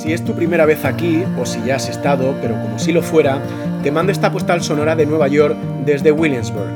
[0.00, 3.02] Si es tu primera vez aquí, o si ya has estado, pero como si lo
[3.02, 3.42] fuera,
[3.82, 6.70] te mando esta postal sonora de Nueva York desde Williamsburg.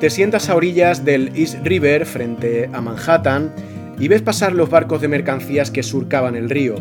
[0.00, 3.54] Te sientas a orillas del East River frente a Manhattan
[3.98, 6.74] y ves pasar los barcos de mercancías que surcaban el río.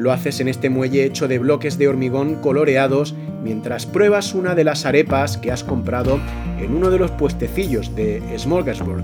[0.00, 3.14] Lo haces en este muelle hecho de bloques de hormigón coloreados
[3.44, 6.18] mientras pruebas una de las arepas que has comprado
[6.58, 9.02] en uno de los puestecillos de Smorgasburg.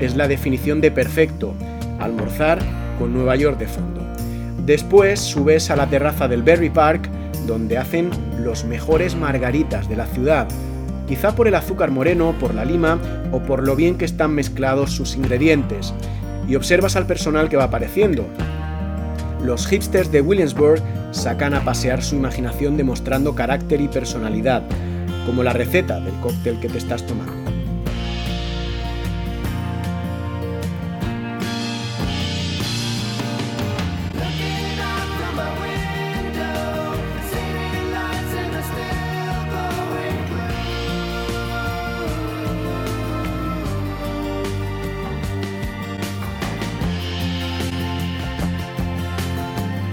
[0.00, 1.52] Es la definición de perfecto,
[2.00, 2.58] almorzar
[2.98, 4.00] con Nueva York de fondo.
[4.64, 7.10] Después subes a la terraza del Berry Park
[7.46, 8.08] donde hacen
[8.42, 10.48] los mejores margaritas de la ciudad
[11.06, 12.98] quizá por el azúcar moreno, por la lima
[13.30, 15.92] o por lo bien que están mezclados sus ingredientes,
[16.48, 18.26] y observas al personal que va apareciendo.
[19.44, 24.62] Los hipsters de Williamsburg sacan a pasear su imaginación demostrando carácter y personalidad,
[25.26, 27.43] como la receta del cóctel que te estás tomando.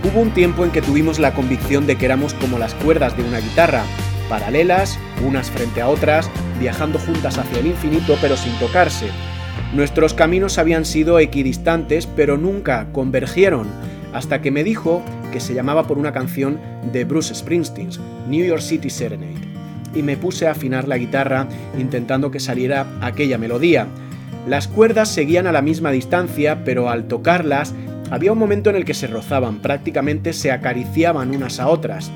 [0.04, 3.24] Hubo un tiempo en que tuvimos la convicción de que éramos como las cuerdas de
[3.24, 3.84] una guitarra,
[4.30, 6.28] paralelas, unas frente a otras,
[6.60, 9.08] viajando juntas hacia el infinito pero sin tocarse.
[9.76, 13.68] Nuestros caminos habían sido equidistantes pero nunca convergieron,
[14.12, 16.60] hasta que me dijo que se llamaba por una canción
[16.92, 17.92] de Bruce Springsteen,
[18.28, 19.36] New York City Serenade,
[19.94, 23.86] y me puse a afinar la guitarra intentando que saliera aquella melodía.
[24.48, 27.76] Las cuerdas seguían a la misma distancia, pero al tocarlas
[28.12, 32.12] había un momento en el que se rozaban, prácticamente se acariciaban unas a otras.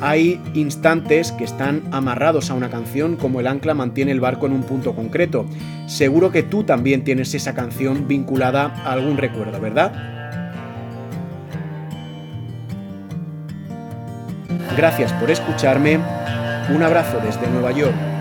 [0.00, 4.52] Hay instantes que están amarrados a una canción como el ancla mantiene el barco en
[4.52, 5.46] un punto concreto.
[5.86, 9.92] Seguro que tú también tienes esa canción vinculada a algún recuerdo, ¿verdad?
[14.76, 15.98] Gracias por escucharme.
[16.74, 18.17] Un abrazo desde Nueva York.